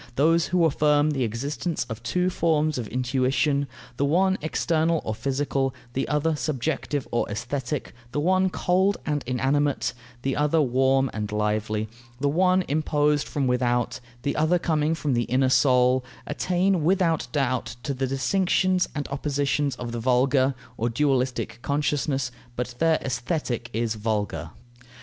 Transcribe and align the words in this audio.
Those 0.15 0.47
who 0.47 0.65
affirm 0.65 1.11
the 1.11 1.23
existence 1.23 1.85
of 1.87 2.01
two 2.01 2.31
forms 2.31 2.79
of 2.79 2.87
intuition 2.87 3.67
the 3.97 4.03
one 4.03 4.35
external 4.41 4.99
or 5.05 5.13
physical, 5.13 5.75
the 5.93 6.07
other 6.07 6.35
subjective 6.35 7.07
or 7.11 7.29
aesthetic; 7.29 7.93
the 8.11 8.19
one 8.19 8.49
cold 8.49 8.97
and 9.05 9.21
inanimate, 9.27 9.93
the 10.23 10.35
other 10.35 10.59
warm 10.59 11.11
and 11.13 11.31
lively; 11.31 11.87
the 12.19 12.27
one 12.29 12.63
imposed 12.67 13.27
from 13.27 13.45
without, 13.45 13.99
the 14.23 14.35
other 14.35 14.57
coming 14.57 14.95
from 14.95 15.13
the 15.13 15.25
inner 15.25 15.49
soul 15.49 16.03
attain 16.25 16.83
without 16.83 17.27
doubt 17.31 17.75
to 17.83 17.93
the 17.93 18.07
distinctions 18.07 18.89
and 18.95 19.07
oppositions 19.09 19.75
of 19.75 19.91
the 19.91 19.99
vulgar 19.99 20.55
(or 20.77 20.89
dualistic) 20.89 21.59
consciousness, 21.61 22.31
but 22.55 22.73
their 22.79 22.97
Aesthetic 23.05 23.69
is 23.71 23.93
vulgar. 23.93 24.49